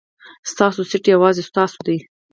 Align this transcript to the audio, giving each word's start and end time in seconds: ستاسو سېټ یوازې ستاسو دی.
ستاسو 0.51 0.81
سېټ 0.89 1.03
یوازې 1.13 1.41
ستاسو 1.49 1.79
دی. 1.87 1.97